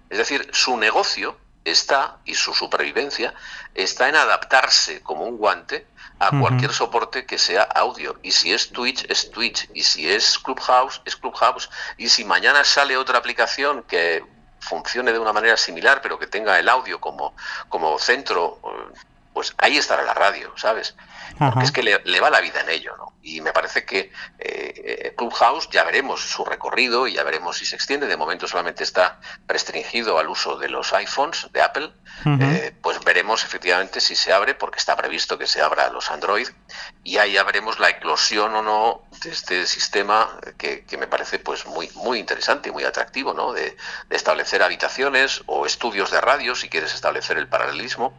[0.09, 3.35] Es decir, su negocio está, y su supervivencia,
[3.75, 5.87] está en adaptarse como un guante
[6.19, 8.19] a cualquier soporte que sea audio.
[8.23, 9.71] Y si es Twitch, es Twitch.
[9.73, 11.71] Y si es Clubhouse, es Clubhouse.
[11.97, 14.23] Y si mañana sale otra aplicación que
[14.59, 17.35] funcione de una manera similar, pero que tenga el audio como,
[17.71, 18.61] como centro,
[19.33, 20.97] pues ahí estará la radio, ¿sabes?
[21.39, 23.15] Porque es que le, va la vida en ello, ¿no?
[23.23, 27.77] Y me parece que eh, Clubhouse ya veremos su recorrido y ya veremos si se
[27.77, 28.07] extiende.
[28.07, 31.93] De momento solamente está restringido al uso de los iPhones de Apple.
[32.27, 36.11] Eh, pues veremos efectivamente si se abre, porque está previsto que se abra a los
[36.11, 36.49] Android.
[37.03, 41.67] Y ahí ya veremos la eclosión o no de este sistema que, me parece pues
[41.67, 43.53] muy, muy interesante y muy atractivo, ¿no?
[43.53, 43.77] De,
[44.11, 48.13] establecer habitaciones o estudios de radio, si quieres establecer el paralelismo,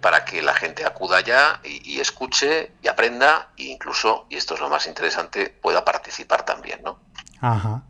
[0.00, 4.60] para que la gente acuda ya y, escuche y aprenda e incluso y esto es
[4.60, 6.98] lo más interesante, pueda participar también, ¿no?
[7.40, 7.82] Ajá.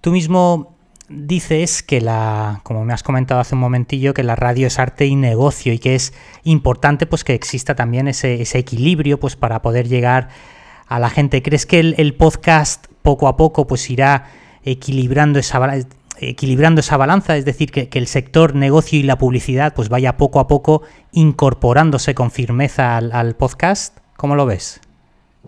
[0.00, 0.75] Tú mismo
[1.08, 5.06] dices que la, como me has comentado hace un momentillo, que la radio es arte
[5.06, 6.12] y negocio y que es
[6.44, 10.28] importante pues que exista también ese, equilibrio pues para poder llegar
[10.86, 11.42] a la gente.
[11.42, 14.30] ¿Crees que el, podcast poco a poco pues irá
[14.64, 15.60] equilibrando esa,
[16.18, 17.36] equilibrando esa balanza?
[17.36, 22.14] Es decir, que, el sector negocio y la publicidad pues vaya poco a poco incorporándose
[22.14, 23.98] con firmeza al podcast.
[24.16, 24.80] ¿Cómo lo ves?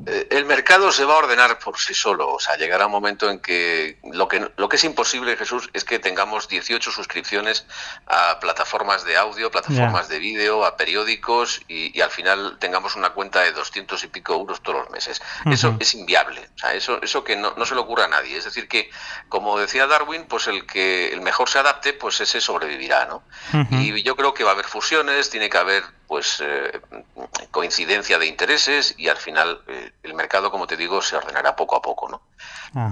[0.06, 3.30] Eh, el mercado se va a ordenar por sí solo, o sea, llegará un momento
[3.30, 7.66] en que lo que, lo que es imposible, Jesús, es que tengamos 18 suscripciones
[8.06, 13.40] a plataformas de audio, plataformas de vídeo, a periódicos y, al final tengamos una cuenta
[13.40, 15.20] de 200 y pico euros todos los meses.
[15.46, 18.36] Eso es inviable, o sea, eso, eso que no, se le ocurra a nadie.
[18.36, 18.90] Es decir, que,
[19.28, 23.22] como decía Darwin, pues el que el mejor se adapte, pues ese sobrevivirá, ¿no?
[23.70, 26.80] Y yo creo que va a haber fusiones, tiene que haber pues eh,
[27.50, 31.76] coincidencia de intereses y al final eh, el mercado, como te digo, se ordenará poco
[31.76, 32.22] a poco, ¿no?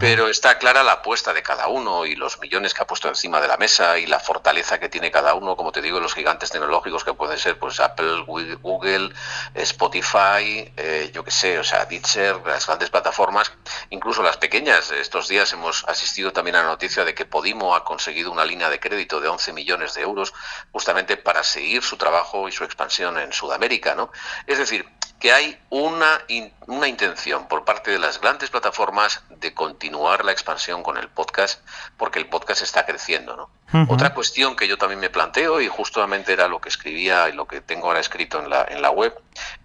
[0.00, 3.40] Pero está clara la apuesta de cada uno y los millones que ha puesto encima
[3.40, 6.50] de la mesa y la fortaleza que tiene cada uno, como te digo, los gigantes
[6.50, 9.12] tecnológicos que pueden ser pues Apple, Google,
[9.54, 13.52] Spotify, eh, yo qué sé, o sea, Ditcher, las grandes plataformas,
[13.90, 14.90] incluso las pequeñas.
[14.90, 18.70] Estos días hemos asistido también a la noticia de que Podimo ha conseguido una línea
[18.70, 20.32] de crédito de 11 millones de euros
[20.72, 24.10] justamente para seguir su trabajo y su expansión en Sudamérica, ¿no?
[24.46, 26.20] Es decir, que hay una,
[26.66, 31.60] una intención por parte de las grandes plataformas de continuar la expansión con el podcast
[31.96, 33.36] porque el podcast está creciendo.
[33.36, 33.50] ¿no?
[33.88, 37.46] Otra cuestión que yo también me planteo, y justamente era lo que escribía y lo
[37.46, 39.12] que tengo ahora escrito en la, en la web,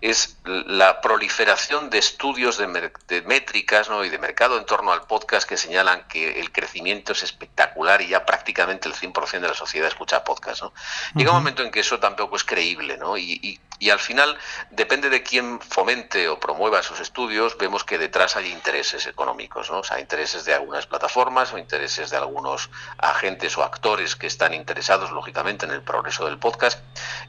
[0.01, 4.03] es la proliferación de estudios de, de métricas ¿no?
[4.03, 8.07] y de mercado en torno al podcast que señalan que el crecimiento es espectacular y
[8.07, 10.63] ya prácticamente el 100% de la sociedad escucha podcast.
[10.63, 10.73] ¿no?
[11.15, 13.17] Llega un momento en que eso tampoco es creíble ¿no?
[13.17, 14.35] y, y, y al final
[14.71, 19.79] depende de quién fomente o promueva esos estudios, vemos que detrás hay intereses económicos, ¿no?
[19.79, 24.53] o sea, intereses de algunas plataformas o intereses de algunos agentes o actores que están
[24.53, 26.79] interesados, lógicamente, en el progreso del podcast,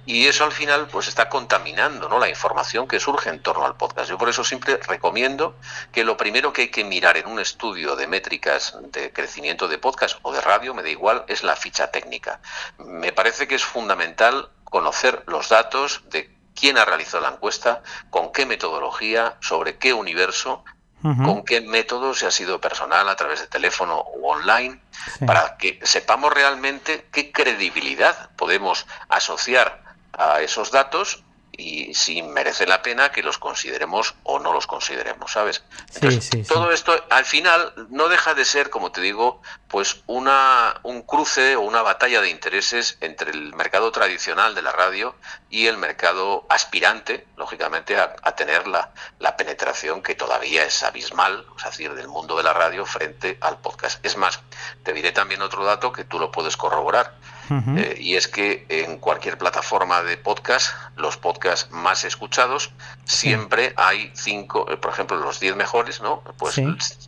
[0.07, 2.21] y eso al final pues está contaminando ¿no?
[2.21, 4.09] la información que surge en torno al podcast.
[4.09, 5.57] Yo por eso siempre recomiendo
[5.91, 9.79] que lo primero que hay que mirar en un estudio de métricas de crecimiento de
[9.79, 12.41] podcast o de radio, me da igual, es la ficha técnica.
[12.79, 18.31] Me parece que es fundamental conocer los datos de quién ha realizado la encuesta, con
[18.31, 20.65] qué metodología, sobre qué universo,
[21.03, 24.81] con qué método, si ha sido personal, a través de teléfono u online,
[25.27, 32.81] para que sepamos realmente qué credibilidad podemos asociar a esos datos y si merece la
[32.81, 35.63] pena que los consideremos o no los consideremos, ¿sabes?
[35.95, 41.03] Entonces, todo esto al final no deja de ser, como te digo, pues una, un
[41.03, 45.15] cruce o una batalla de intereses entre el mercado tradicional de la radio
[45.51, 51.65] y el mercado aspirante, lógicamente, a, tener la, la, penetración que todavía es abismal, es
[51.65, 54.05] decir, del mundo de la radio frente al podcast.
[54.05, 54.41] Es más,
[54.83, 57.15] te diré también otro dato que tú lo puedes corroborar.
[57.51, 62.71] Eh, y es que en cualquier plataforma de podcast, los podcasts más escuchados,
[63.05, 66.23] siempre hay cinco, eh, por ejemplo, los diez mejores, ¿no?
[66.39, 66.61] Pues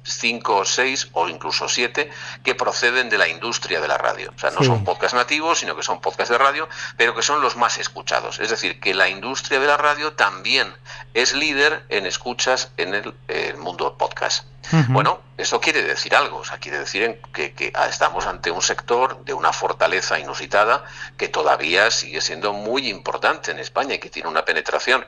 [0.02, 2.10] cinco o seis o incluso siete
[2.42, 4.32] que proceden de la industria de la radio.
[4.34, 7.40] O sea, no son podcasts nativos, sino que son podcasts de radio, pero que son
[7.40, 8.40] los más escuchados.
[8.40, 10.74] Es decir, que la industria de la radio también
[11.14, 14.46] es líder en escuchas en el, el mundo podcast.
[14.88, 19.34] Bueno, eso quiere decir algo, o sea, quiere decir que, estamos ante un sector de
[19.34, 20.84] una fortaleza inusitada
[21.16, 25.06] que todavía sigue siendo muy importante en España y que tiene una penetración.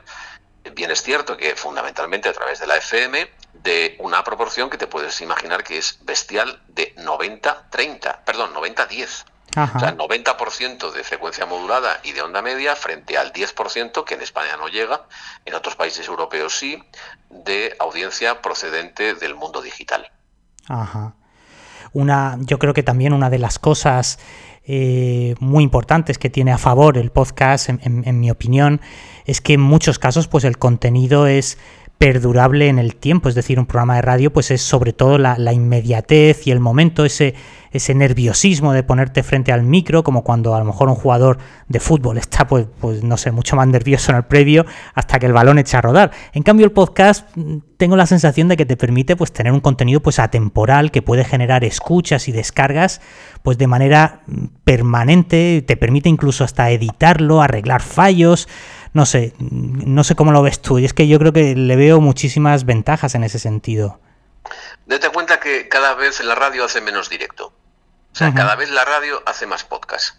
[0.73, 4.87] Bien es cierto que fundamentalmente a través de la FM, de una proporción que te
[4.87, 9.25] puedes imaginar que es bestial de 90-30, perdón, 90-10.
[9.51, 14.21] O sea, 90% de frecuencia modulada y de onda media frente al 10% que en
[14.21, 15.05] España no llega,
[15.45, 16.83] en otros países europeos sí,
[17.29, 20.11] de audiencia procedente del mundo digital.
[20.67, 21.15] Ajá.
[21.93, 24.19] Una, yo creo que también una de las cosas
[24.65, 28.81] eh, muy importantes que tiene a favor el podcast, en, mi opinión,
[29.25, 31.57] es que en muchos casos pues el contenido es
[31.97, 35.37] perdurable en el tiempo, es decir, un programa de radio pues es sobre todo la,
[35.37, 37.33] la inmediatez y el momento, ese
[37.77, 41.37] ese nerviosismo de ponerte frente al micro, como cuando a lo mejor un jugador
[41.67, 45.25] de fútbol está, pues, pues no sé, mucho más nervioso en el previo hasta que
[45.25, 46.11] el balón echa a rodar.
[46.33, 49.61] En cambio, el podcast mm, tengo la sensación de que te permite pues tener un
[49.61, 53.01] contenido pues atemporal que puede generar escuchas y descargas
[53.43, 58.47] pues de manera mm, permanente, te permite incluso hasta editarlo, arreglar fallos,
[58.93, 61.55] no sé, mm, no sé cómo lo ves tú, y es que yo creo que
[61.55, 63.99] le veo muchísimas ventajas en ese sentido.
[64.85, 67.53] Date cuenta que cada vez la radio hace menos directo.
[68.17, 70.15] O sea, cada vez la radio hace más podcast.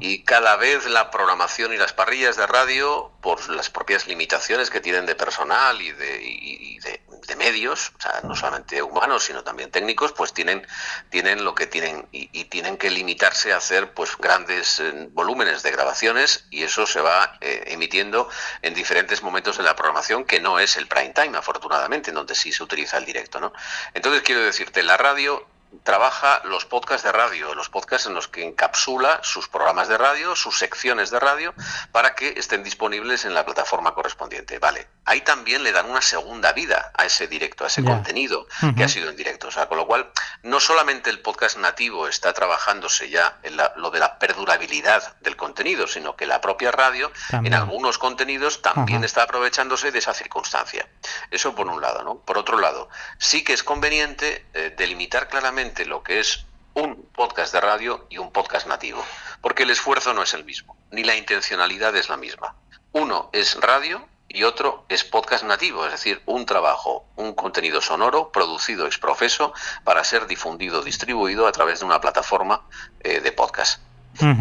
[0.00, 4.80] Y cada vez la programación y las parrillas de radio, por las propias limitaciones que
[4.80, 7.00] tienen de personal y de,
[7.38, 10.66] medios, o sea, no solamente humanos, sino también técnicos, pues tienen,
[11.08, 15.70] tienen lo que tienen y, tienen que limitarse a hacer pues grandes eh, volúmenes de
[15.70, 18.28] grabaciones y eso se va eh, emitiendo
[18.60, 22.34] en diferentes momentos de la programación que no es el prime time, afortunadamente, en donde
[22.34, 23.40] sí se utiliza el directo.
[23.40, 23.54] ¿no?
[23.94, 25.46] Entonces quiero decirte, la radio
[25.82, 30.36] trabaja los podcasts de radio, los podcasts en los que encapsula sus programas de radio,
[30.36, 31.54] sus secciones de radio,
[31.90, 34.58] para que estén disponibles en la plataforma correspondiente.
[34.58, 38.84] Vale, ahí también le dan una segunda vida a ese directo, a ese contenido que
[38.84, 39.48] ha sido en directo.
[39.48, 40.10] O sea, con lo cual,
[40.42, 45.86] no solamente el podcast nativo está trabajándose ya en lo de la perdurabilidad del contenido,
[45.86, 50.86] sino que la propia radio, en algunos contenidos, también está aprovechándose de esa circunstancia.
[51.30, 52.18] Eso por un lado, ¿no?
[52.18, 56.44] Por otro lado, sí que es conveniente eh, delimitar claramente lo que es
[56.74, 59.04] un podcast de radio y un podcast nativo,
[59.40, 62.56] porque el esfuerzo no es el mismo, ni la intencionalidad es la misma.
[62.90, 68.32] Uno es radio y otro es podcast nativo, es decir, un trabajo, un contenido sonoro
[68.32, 72.62] producido ex profeso para ser difundido, distribuido a través de una plataforma
[73.00, 73.80] eh, de podcast.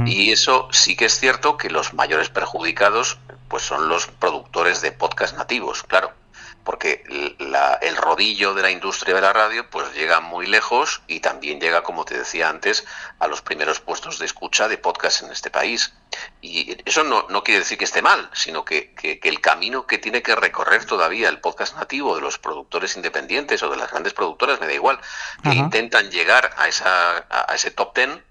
[0.06, 4.92] Y eso sí que es cierto que los mayores perjudicados pues son los productores de
[4.92, 6.21] podcast nativos, claro
[6.64, 11.60] porque el rodillo de la industria de la radio pues llega muy lejos y también
[11.60, 12.86] llega, como te decía antes,
[13.20, 15.94] a los primeros puestos de escucha de podcast en este país.
[16.42, 18.94] Y eso no, quiere decir que esté mal, sino que,
[19.24, 23.70] el camino que tiene que recorrer todavía el podcast nativo de los productores independientes o
[23.70, 25.00] de las grandes productoras, me da igual,
[25.44, 28.24] que intentan llegar a, esa, a ese top ten,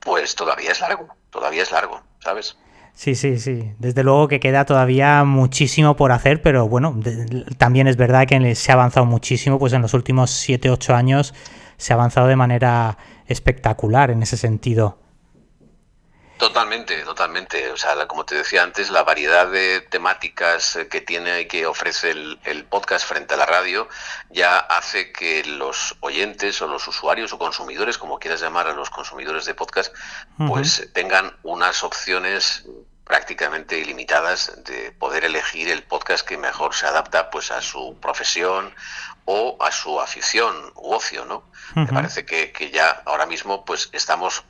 [0.00, 2.56] pues todavía es largo, todavía es largo, ¿sabes?
[2.98, 3.74] Sí, sí, sí.
[3.78, 6.98] Desde luego que queda todavía muchísimo por hacer, pero bueno,
[7.56, 11.32] también es verdad que se ha avanzado muchísimo, pues en los últimos 7, 8 años
[11.76, 14.98] se ha avanzado de manera espectacular en ese sentido.
[16.38, 17.70] Totalmente, totalmente.
[17.72, 21.66] O sea, como te decía antes, la variedad de temáticas eh, que tiene y que
[21.66, 23.88] ofrece el, podcast frente a la radio
[24.30, 28.90] ya hace que los oyentes o los usuarios o consumidores, como quieras llamar a los
[28.90, 29.94] consumidores de podcast,
[30.46, 32.64] pues tengan unas opciones
[33.04, 38.74] prácticamente ilimitadas de poder elegir el podcast que mejor se adapta pues a su profesión
[39.24, 41.42] o a su afición u ocio, ¿no?
[41.74, 44.44] Me parece que, que, ya ahora mismo pues estamos,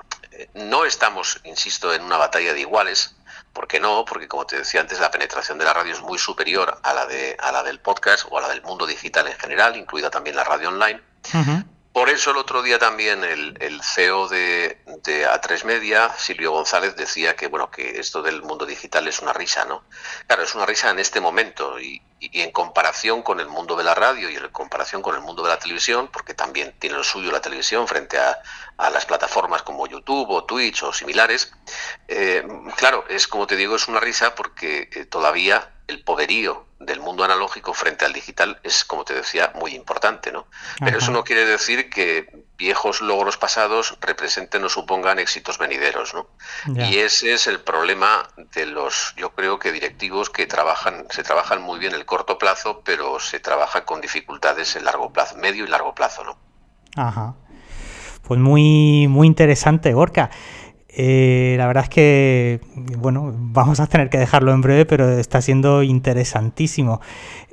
[0.55, 3.14] no estamos, insisto, en una batalla de iguales,
[3.53, 4.05] ¿Por qué no?
[4.05, 7.07] Porque como te decía antes, la penetración de la radio es muy superior a la
[7.07, 10.37] de a la del podcast o a la del mundo digital en general, incluida también
[10.37, 11.03] la radio online.
[11.99, 17.49] Por eso el otro día también el, CEO de, A3 Media, Silvio González, decía que
[17.49, 19.83] bueno que esto del mundo digital es una risa, ¿no?
[20.29, 23.97] Claro, es una risa en este momento y, en comparación con el mundo de la
[23.97, 27.33] radio y en comparación con el mundo de la televisión, porque también tiene lo suyo
[27.33, 28.41] la televisión frente a,
[28.93, 31.53] las plataformas como YouTube o Twitch o similares,
[32.07, 37.01] eh, claro, es como te digo, es una risa porque eh, todavía el poderío del
[37.01, 40.47] mundo analógico frente al digital es, como te decía, muy importante, ¿no?
[40.79, 46.29] Pero eso no quiere decir que viejos logros pasados representen o supongan éxitos venideros, ¿no?
[46.67, 51.62] Y ese es el problema de los, yo creo que directivos que trabajan, se trabajan
[51.62, 55.69] muy bien el corto plazo, pero se trabaja con dificultades en largo plazo, medio y
[55.69, 56.38] largo plazo, ¿no?
[56.97, 57.35] Ajá.
[58.23, 60.31] Pues muy, muy interesante, Gorka.
[60.88, 62.61] Eh, la verdad es que,
[62.96, 67.01] bueno, vamos a tener que dejarlo en breve, pero está siendo interesantísimo.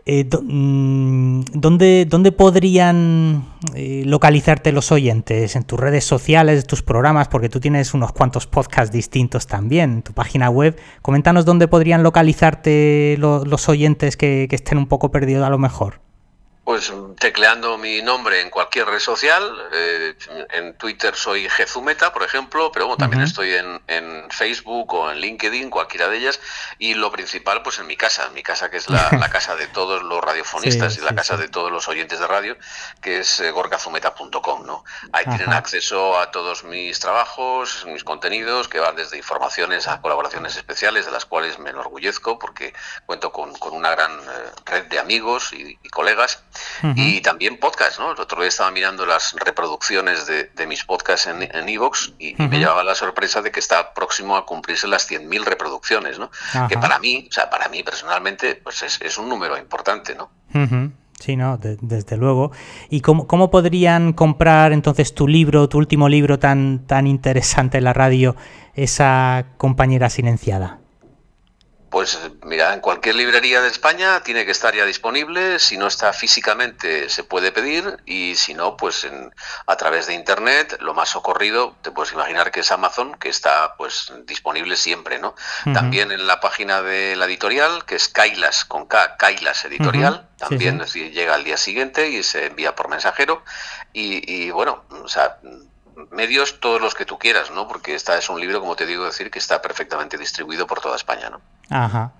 [0.08, 3.43] Eh, mm, ¿dónde, podrían
[3.74, 5.56] eh, localizarte los oyentes?
[5.56, 7.28] ¿En tus redes sociales, tus programas?
[7.28, 10.78] Porque tú tienes unos cuantos podcasts distintos también, tu página web.
[11.02, 16.05] Coméntanos dónde podrían localizarte los oyentes que estén un poco perdidos a lo mejor.
[16.65, 20.15] Pues tecleando mi nombre en cualquier red social, eh,
[20.49, 25.19] en Twitter soy Jezumeta, por ejemplo, pero bueno, también estoy en, en, Facebook o en
[25.19, 26.39] LinkedIn, cualquiera de ellas,
[26.80, 30.01] y lo principal, pues en mi casa, mi casa que es la, casa de todos
[30.01, 32.57] los radiofonistas y la casa de todos los oyentes de radio,
[32.99, 34.84] que es eh, ¿no?
[35.11, 40.57] Ahí tienen acceso a todos mis trabajos, mis contenidos, que van desde informaciones a colaboraciones
[40.57, 42.74] especiales, de las cuales me enorgullezco, porque
[43.05, 46.41] cuento con, una gran eh, red de amigos y colegas
[46.95, 48.12] y también podcast, ¿no?
[48.12, 52.84] El otro día estaba mirando las reproducciones de, mis podcasts en Evox y, me llevaba
[52.84, 56.30] la sorpresa de que está próximo a cumplirse las 100.000 reproducciones, ¿no?
[56.68, 60.30] Que para mí, o sea, para mí personalmente, pues es, un número importante, ¿no?
[61.20, 62.51] Sí, no, desde luego.
[62.89, 67.86] ¿Y cómo, cómo, podrían comprar entonces tu libro, tu último libro tan, tan interesante en
[67.86, 68.36] la radio,
[68.74, 70.80] esa compañera silenciada?
[71.90, 75.60] Pues mira, en cualquier librería de España tiene que estar ya disponible.
[75.60, 77.98] Si no está físicamente, se puede pedir.
[78.06, 79.08] Y si no, pues
[79.66, 83.76] a través de internet, lo más socorrido, te puedes imaginar que es Amazon, que está
[83.78, 85.36] pues disponible siempre, ¿no?
[85.74, 90.84] También en la página de la editorial, que es Kailas, con K, Kailas Editorial, también
[90.84, 93.44] llega al día siguiente y se envía por mensajero.
[93.94, 95.38] Y, y bueno, o sea
[96.12, 97.68] medios todos los que tú quieras, ¿no?
[97.68, 100.96] Porque esta es un libro, como te digo, decir que está perfectamente distribuido por toda
[100.96, 101.41] España, ¿no?
[101.70, 102.14] Ajá.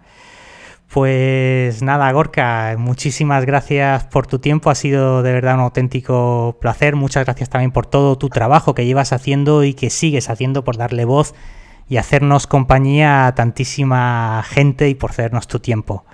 [0.90, 6.96] Pues nada, Gorka, muchísimas gracias por tu tiempo, ha sido de verdad un auténtico placer,
[6.96, 10.78] muchas gracias también por todo tu trabajo que llevas haciendo y que sigues haciendo por
[10.78, 11.34] darle voz
[11.90, 16.06] y hacernos compañía a tantísima gente y por cedernos tu tiempo.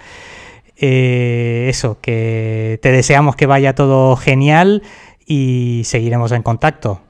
[0.78, 4.82] Eh, eso, que te deseamos que vaya todo genial
[5.28, 7.02] y seguiremos en contacto.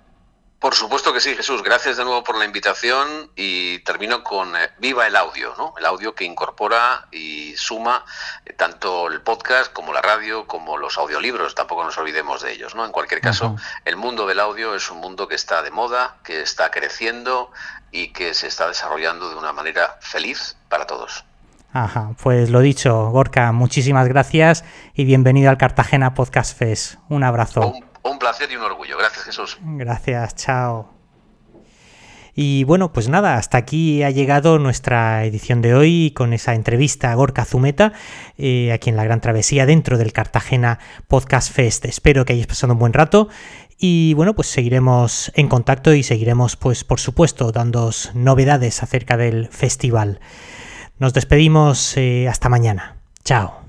[0.61, 1.63] Por supuesto que sí, Jesús.
[1.63, 5.73] Gracias de nuevo por la invitación y termino con eh, Viva el audio, ¿no?
[5.75, 8.05] El audio que incorpora y suma
[8.45, 11.55] eh, tanto el podcast como la radio, como los audiolibros.
[11.55, 12.85] Tampoco nos olvidemos de ellos, ¿no?
[12.85, 13.55] En cualquier caso,
[13.85, 17.49] el mundo del audio es un mundo que está de moda, que está creciendo
[17.91, 21.25] y que se está desarrollando de una manera feliz para todos.
[21.73, 26.99] Ajá, pues lo dicho, Gorka, muchísimas gracias y bienvenido al Cartagena Podcast Fest.
[27.09, 27.69] Un abrazo.
[27.69, 27.90] Un
[28.21, 28.97] placer y un orgullo.
[28.97, 29.57] Gracias, Jesús.
[29.61, 31.01] Gracias, chao.
[32.33, 37.11] Y bueno, pues nada, hasta aquí ha llegado nuestra edición de hoy con esa entrevista
[37.11, 37.91] a Gorka Zumeta,
[38.37, 41.85] eh, aquí en la Gran Travesía dentro del Cartagena Podcast Fest.
[41.85, 43.27] Espero que hayáis pasado un buen rato
[43.77, 49.49] y bueno, pues seguiremos en contacto y seguiremos, pues por supuesto, dando novedades acerca del
[49.49, 50.21] festival.
[50.99, 53.01] Nos despedimos eh, hasta mañana.
[53.25, 53.60] Chao.